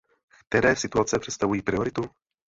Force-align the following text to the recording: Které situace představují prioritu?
Které 0.49 0.75
situace 0.75 1.19
představují 1.19 1.61
prioritu? 1.61 2.01